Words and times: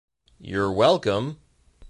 You're 0.39 0.71
welcome. 0.73 1.37